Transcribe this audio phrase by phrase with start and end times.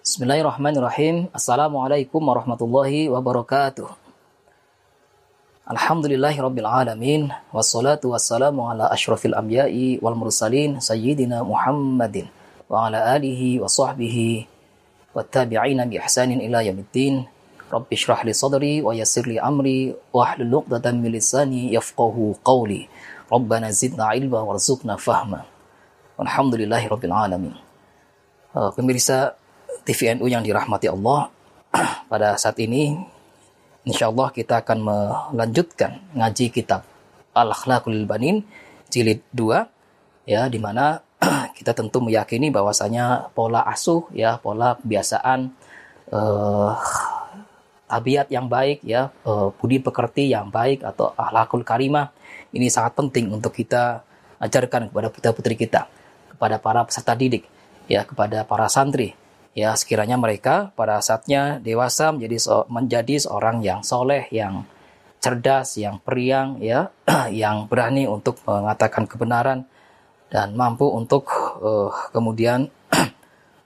[0.00, 1.28] Bismillahirrahmanirrahim.
[1.28, 3.84] Assalamualaikum warahmatullahi wabarakatuh.
[5.68, 7.28] Alhamdulillahi rabbil alamin.
[7.52, 12.32] Wassalatu wassalamu ala ashrafil anbiya'i wal mursalin sayyidina Muhammadin
[12.72, 14.48] wa ala alihi wa sahbihi
[15.12, 17.28] wa tabi'ina bi ihsanin ila yamiddin.
[17.68, 22.88] Rabbi shrah li sadri wa yassir li amri wa hlul 'uqdatam min lisani yafqahu qawli.
[23.28, 25.44] Rabbana zidna ilma warzuqna fahma.
[26.16, 27.52] Alhamdulillahi rabbil alamin.
[28.56, 29.36] Uh, pemirsa
[29.86, 31.30] TVNU yang dirahmati Allah,
[32.10, 32.98] pada saat ini
[33.84, 34.78] insya Allah kita akan
[35.32, 36.84] melanjutkan ngaji kitab
[37.32, 38.44] Al-Akhlaqul Banin
[38.90, 41.00] jilid 2 ya di mana
[41.56, 45.48] kita tentu meyakini bahwasanya pola asuh ya pola kebiasaan
[46.12, 46.72] eh,
[47.88, 52.12] tabiat yang baik ya eh, budi pekerti yang baik atau akhlakul karimah
[52.52, 54.02] ini sangat penting untuk kita
[54.42, 55.86] ajarkan kepada putra putri kita
[56.36, 57.46] kepada para peserta didik
[57.86, 59.14] ya kepada para santri
[59.56, 62.38] ya sekiranya mereka pada saatnya dewasa menjadi
[62.70, 64.66] menjadi seorang yang soleh yang
[65.20, 66.88] cerdas yang periang ya
[67.30, 69.66] yang berani untuk mengatakan kebenaran
[70.30, 71.28] dan mampu untuk
[71.60, 72.70] uh, kemudian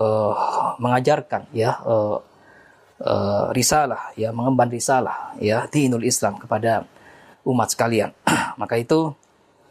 [0.00, 0.32] uh,
[0.82, 2.18] mengajarkan ya uh,
[3.04, 6.88] uh, risalah ya mengemban risalah ya dinul Islam kepada
[7.46, 8.10] umat sekalian.
[8.60, 9.12] Maka itu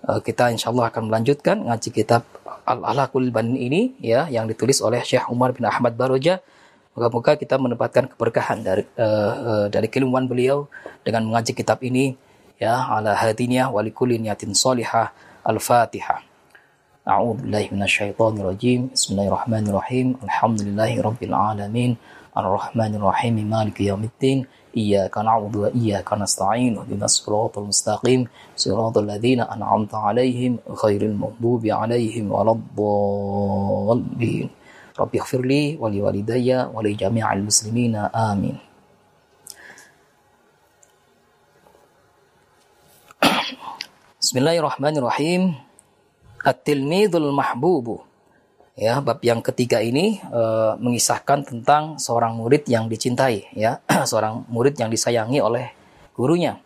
[0.06, 2.24] uh, kita insya Allah akan melanjutkan ngaji kitab
[2.66, 6.42] Al-Alaqul Banin ini ya yang ditulis oleh Syekh Umar bin Ahmad Baroja.
[6.98, 10.66] Moga-moga kita mendapatkan keberkahan dari uh, uh, dari keilmuan beliau
[11.06, 12.16] dengan mengaji kitab ini
[12.58, 15.14] ya ala hadiniah wa niyatin salihah.
[15.46, 16.26] Al-Fatihah.
[17.06, 18.90] A'udzu billahi minasyaitonir rajim.
[18.90, 20.18] Bismillahirrahmanirrahim.
[20.26, 21.92] Alhamdulillahi rabbil alamin.
[22.34, 23.46] Ar-Rahmanir Rahim.
[23.46, 24.50] Maliki yaumiddin.
[24.78, 28.28] إياك نعبد وإياك نستعين اهدنا الصراط المستقيم.
[28.56, 34.50] صراط الذين أنعمت عليهم غير المغضوب عليهم ولا الضالين.
[35.00, 38.58] رب اغفر لي ولوالدي ولجميع المسلمين آمين.
[44.22, 45.42] بسم الله الرحمن الرحيم.
[46.48, 48.05] التلميذ المحبوب.
[48.76, 50.44] Ya, bab yang ketiga ini e,
[50.84, 55.72] mengisahkan tentang seorang murid yang dicintai, ya, seorang murid yang disayangi oleh
[56.12, 56.60] gurunya.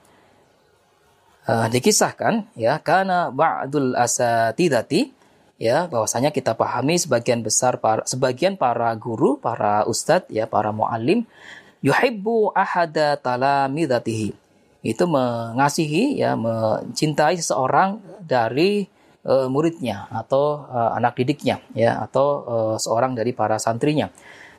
[1.46, 5.14] E, dikisahkan, ya, karena ba'dul asatidati,
[5.62, 11.30] ya, bahwasanya kita pahami sebagian besar para, sebagian para guru, para ustadz, ya, para muallim,
[11.86, 14.34] yuhibbu ahada talamidatihi.
[14.82, 18.90] Itu mengasihi, ya, mencintai seseorang dari
[19.30, 24.10] uh, muridnya atau uh, anak didiknya ya atau uh, seorang dari para santrinya.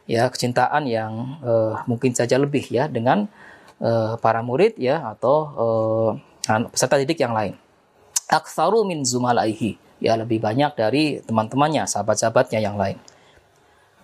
[0.07, 3.27] Ya kecintaan yang uh, mungkin saja lebih ya dengan
[3.83, 6.11] uh, para murid ya atau uh,
[6.71, 7.55] peserta didik yang lain.
[8.31, 9.79] Aksaru min zumalaihi.
[10.01, 12.97] Ya lebih banyak dari teman-temannya sahabat-sahabatnya yang lain.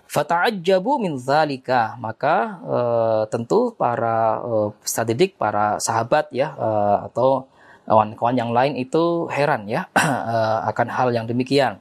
[0.06, 1.98] Fata'ajjabu min zalika.
[1.98, 7.50] Maka uh, tentu para uh, peserta didik para sahabat ya uh, atau
[7.86, 11.78] kawan-kawan yang lain itu heran ya eh, akan hal yang demikian.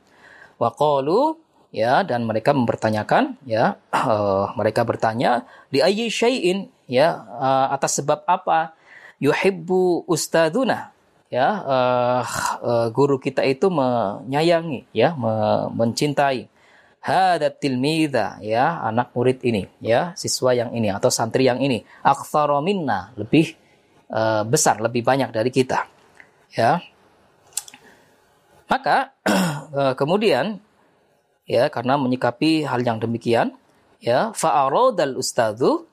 [0.62, 1.36] Waqalu
[1.76, 6.72] ya dan mereka mempertanyakan ya uh, mereka bertanya di ayyi syai'in?
[6.86, 8.78] Ya uh, atas sebab apa?
[9.18, 10.94] Yuhibbu ustaduna
[11.34, 12.22] ya uh,
[12.62, 16.48] uh, guru kita itu menyayangi ya me mencintai.
[17.06, 21.86] Hadat tilmidha ya anak murid ini ya siswa yang ini atau santri yang ini.
[22.02, 23.54] Aktsara minna lebih
[24.10, 25.95] uh, besar lebih banyak dari kita
[26.56, 26.80] ya.
[28.66, 29.14] Maka
[29.80, 30.58] eh, kemudian
[31.46, 33.54] ya karena menyikapi hal yang demikian
[34.02, 35.86] ya fa'aradal ustadzu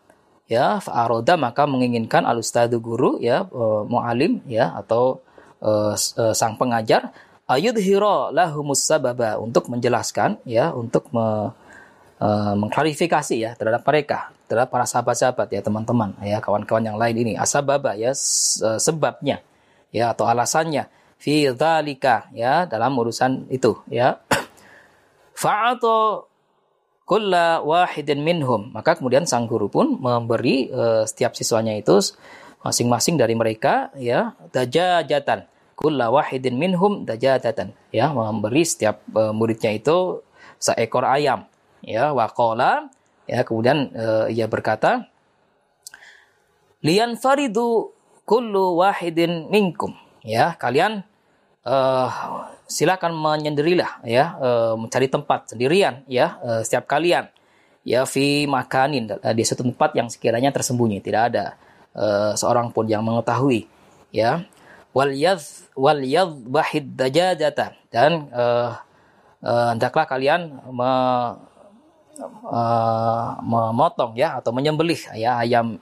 [0.48, 5.20] ya fa'arada maka menginginkan al ustadzu guru ya uh, mualim ya atau
[5.60, 5.92] uh,
[6.32, 7.12] sang pengajar
[7.44, 11.52] ayudhira lahumus sababa untuk menjelaskan ya untuk me,
[12.20, 17.32] uh, mengklarifikasi ya terhadap mereka terhadap para sahabat-sahabat ya teman-teman ya kawan-kawan yang lain ini.
[17.40, 18.12] Asababa ya
[18.76, 19.40] sebabnya
[19.92, 20.88] ya atau alasannya.
[21.22, 24.18] Fi dzalika ya dalam urusan itu ya.
[25.42, 26.26] Fa'ata
[27.06, 28.74] kulla wahidin minhum.
[28.74, 32.00] Maka kemudian sang guru pun memberi uh, setiap siswanya itu
[32.66, 35.46] masing-masing dari mereka ya dajajatan.
[35.78, 37.70] Kulla wahidin minhum dajajatan.
[37.94, 40.26] Ya memberi setiap uh, muridnya itu
[40.58, 41.46] seekor ayam.
[41.86, 42.90] Ya waqala
[43.30, 45.06] ya kemudian uh, ia berkata
[46.82, 47.94] lian faridu
[48.32, 49.92] kullu wahidin minkum.
[50.24, 51.04] Ya kalian
[51.68, 52.08] uh,
[52.64, 57.28] silakan menyendirilah ya uh, mencari tempat sendirian ya uh, setiap kalian.
[57.84, 61.44] Ya fi makanin di suatu tempat yang sekiranya tersembunyi tidak ada
[61.92, 63.68] uh, seorang pun yang mengetahui
[64.08, 64.48] ya.
[64.96, 65.44] Wal yadh
[65.76, 67.76] wal yadhbahid dajajata.
[67.92, 68.80] Dan uh,
[69.44, 70.90] uh, kalian me,
[72.48, 75.76] uh, memotong ya atau menyembelih ya ayam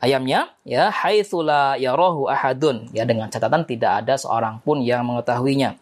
[0.00, 2.88] ayamnya ya haitsula yarahu ahadun.
[2.90, 5.76] Ya dengan catatan tidak ada seorang pun yang mengetahuinya.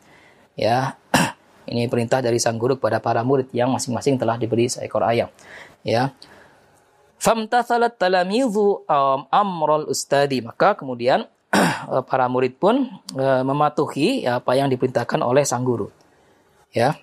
[0.59, 0.99] Ya
[1.71, 5.31] ini perintah dari sang guru kepada para murid yang masing-masing telah diberi seekor ayam.
[5.87, 6.13] Ya.
[7.19, 10.43] Famtathalat talamizu um, amrul ustadi.
[10.43, 11.27] Maka kemudian
[12.11, 15.89] para murid pun uh, mematuhi apa yang diperintahkan oleh sang guru.
[16.75, 16.99] Ya.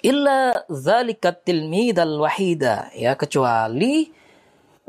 [0.00, 2.88] Illa dzalikat tilmidal wahida.
[2.96, 4.19] Ya kecuali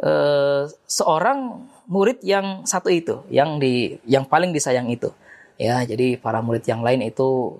[0.01, 5.13] uh, seorang murid yang satu itu yang di yang paling disayang itu.
[5.61, 7.57] Ya jadi para murid yang lain itu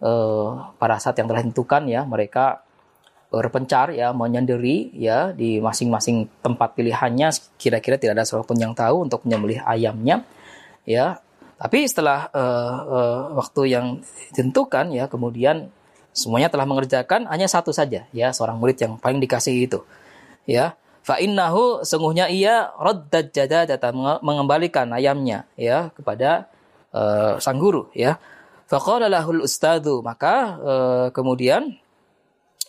[0.00, 2.64] uh, pada saat yang telah ditentukan ya mereka
[3.28, 7.28] berpencar ya menyendiri ya di masing-masing tempat pilihannya.
[7.60, 10.24] Kira-kira tidak ada seorang pun yang tahu untuk menyembelih ayamnya.
[10.88, 11.20] Ya
[11.60, 13.86] tapi setelah uh, uh, waktu yang
[14.32, 15.68] ditentukan ya kemudian
[16.14, 19.84] semuanya telah mengerjakan hanya satu saja ya seorang murid yang paling dikasih itu.
[20.48, 23.88] Ya fa innahu sungguhnya ia raddad jadadata
[24.20, 26.52] mengembalikan ayamnya ya kepada
[26.92, 28.20] uh, sang guru ya.
[28.68, 31.80] Faqala lahul ustadu maka uh, kemudian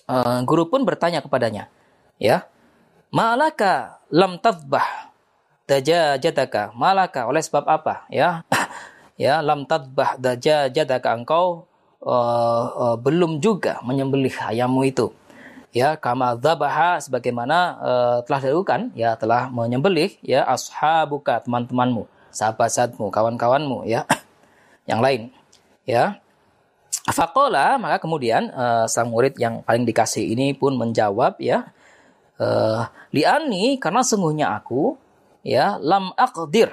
[0.07, 1.68] uh, guru pun bertanya kepadanya
[2.15, 2.47] ya
[3.12, 5.12] malaka lam tadbah
[5.68, 6.71] dajajataka?
[6.80, 8.07] Malaka oleh sebab apa?
[8.07, 8.47] Ya
[9.19, 11.68] ya lam tadbah dajajataka engkau
[12.07, 15.12] uh, uh, belum juga menyembelih ayammu itu
[15.69, 23.86] ya kama dzabaha sebagaimana uh, telah dilakukan ya telah menyembelih ya ashabuka teman-temanmu sahabat-sahabatmu kawan-kawanmu
[23.86, 24.06] ya
[24.89, 25.30] yang lain
[25.86, 26.18] ya.
[27.10, 31.74] Fakola maka kemudian uh, sang murid yang paling dikasih ini pun menjawab ya
[32.38, 34.94] uh, liani karena sungguhnya aku
[35.42, 36.69] ya lam aqdir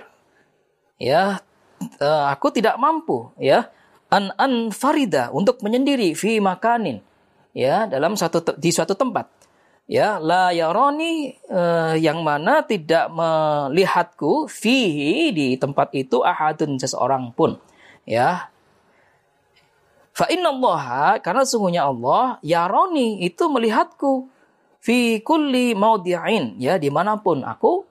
[1.01, 1.41] ya
[2.01, 3.73] uh, aku tidak mampu ya
[4.13, 7.01] an an farida untuk menyendiri fi makanin
[7.57, 9.33] ya dalam satu di suatu tempat.
[9.87, 17.57] Ya la yaroni uh, yang mana tidak melihatku fihi di tempat itu ahadun seseorang pun.
[18.05, 18.53] Ya.
[20.11, 24.27] Fa inna Allah karena sungguhnya Allah yaroni itu melihatku
[24.83, 27.87] fi kulli maudi'in ya di mana pun aku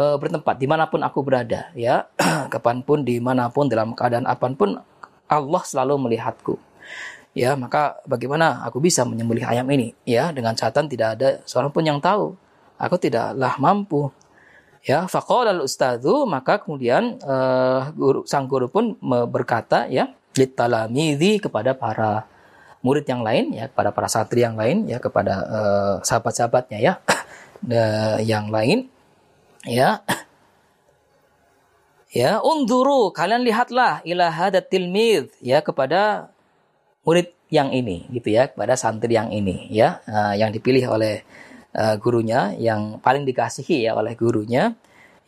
[0.00, 1.70] uh, bertempat di mana pun aku berada.
[1.78, 2.10] Ya
[2.52, 4.74] kapan pun di mana pun dalam keadaan apa pun
[5.30, 6.58] Allah selalu melihatku.
[7.32, 9.96] Ya, maka bagaimana aku bisa menyembelih ayam ini?
[10.04, 12.36] Ya, dengan catatan tidak ada seorang pun yang tahu.
[12.76, 14.12] Aku tidaklah mampu.
[14.84, 18.98] Ya, faqala ustadzu maka kemudian uh, guru, sang guru pun
[19.30, 22.26] berkata ya, litalamidhi kepada para
[22.84, 26.92] murid yang lain ya, kepada para santri yang lain ya, kepada uh, sahabat-sahabatnya ya,
[28.30, 28.92] yang lain
[29.64, 30.02] ya
[32.12, 36.28] Ya, unduru, kalian lihatlah ila hadat tilmid ya kepada
[37.02, 41.22] murid yang ini gitu ya, kepada santri yang ini ya, uh, yang dipilih oleh
[41.76, 44.74] uh, gurunya, yang paling dikasihi ya oleh gurunya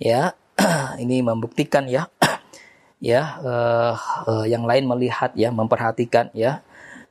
[0.00, 0.34] ya.
[1.02, 2.06] ini membuktikan ya
[3.02, 3.98] ya uh,
[4.30, 6.62] uh, yang lain melihat ya, memperhatikan ya.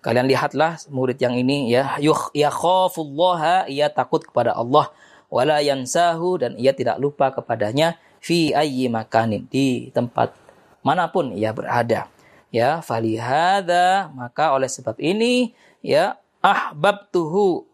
[0.04, 4.92] Kalian lihatlah murid yang ini ya, yuh ya khafullaha, ia takut kepada Allah
[5.34, 10.30] wala yansahu dan ia tidak lupa kepadanya fi ayyi makanin di tempat
[10.86, 12.06] mana pun ia berada
[12.54, 17.66] ya falihada maka oleh sebab ini ya ahbabtuhu.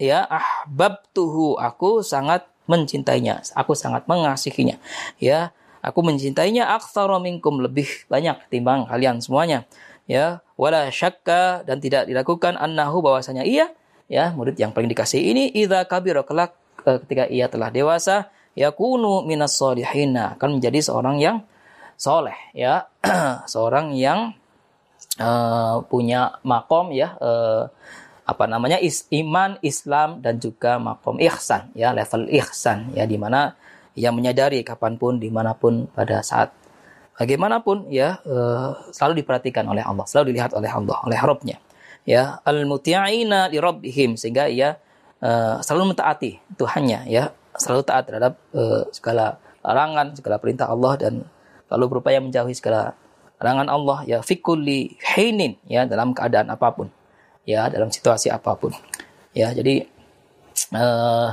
[0.00, 1.60] Ya ahbabtuhu.
[1.60, 4.78] Aku sangat mencintainya aku sangat mengasihinya.
[5.18, 5.50] Ya
[5.82, 9.66] aku mencintainya aktsara minkum lebih banyak timbang kalian semuanya.
[10.06, 13.74] Ya wala syakka dan tidak dilakukan annahu bahwasanya ia
[14.10, 18.26] ya murid yang paling dikasih ini idza kabira kelak eh, ketika ia telah dewasa
[18.58, 21.46] yakunu minas solihina akan menjadi seorang yang
[22.00, 22.88] soleh ya.
[23.52, 24.32] Seorang yang
[25.20, 27.68] uh, punya makom ya uh,
[28.24, 33.52] apa namanya is, iman Islam dan juga makom ihsan ya level ihsan ya di mana
[33.92, 36.54] ia menyadari kapan pun di mana pun pada saat
[37.20, 41.60] bagaimanapun ya uh, selalu diperhatikan oleh Allah selalu dilihat oleh Allah oleh Robnya
[42.08, 42.40] ya.
[42.40, 44.78] Al muti'ina li rabbihim sehingga ia
[45.20, 51.14] uh, selalu mentaati Tuhannya ya selalu taat terhadap uh, segala larangan, segala perintah Allah dan
[51.70, 52.98] lalu berupaya menjauhi segala
[53.40, 56.92] larangan Allah ya fikulli hinin ya dalam keadaan apa pun
[57.48, 58.74] ya dalam situasi apa pun.
[59.32, 59.86] Ya jadi
[60.74, 61.30] uh,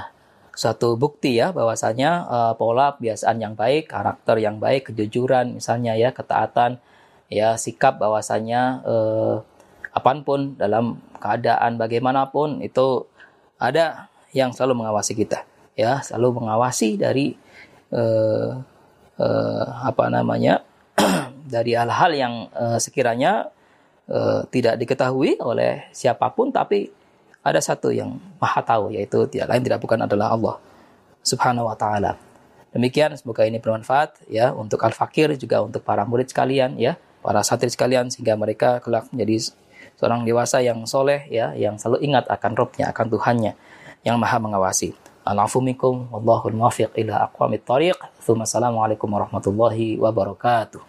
[0.57, 6.09] suatu bukti ya bahwasanya uh, pola kebiasaan yang baik karakter yang baik kejujuran misalnya ya
[6.09, 6.81] ketaatan
[7.29, 9.35] ya sikap bahwasanya uh,
[9.93, 13.05] apa pun dalam keadaan bagaimanapun itu
[13.57, 15.45] ada yang selalu mengawasi kita
[15.77, 17.37] ya selalu mengawasi dari
[17.93, 18.57] uh,
[19.17, 20.63] uh, apa namanya
[21.53, 23.51] dari hal-hal yang uh, sekiranya
[24.09, 26.89] uh, tidak diketahui oleh siapa pun tapi
[27.47, 30.55] ada satu yang maha tahu yaitu tidak lain tidak bukan adalah Allah
[31.23, 32.19] Subhanahu wa taala.
[32.75, 37.71] Demikian semoga ini bermanfaat ya untuk al-fakir juga untuk para murid sekalian ya, para santri
[37.71, 39.55] sekalian sehingga mereka kelak menjadi
[39.95, 43.53] seorang dewasa yang soleh ya, yang selalu ingat akan Robnya, akan Tuhannya
[44.03, 44.93] yang maha mengawasi.
[45.27, 47.99] Al-afu minkum wallahul muwaffiq ila aqwamit thariq.
[48.23, 50.79] Assalamualaikum warahmatullahi wabarakatuh.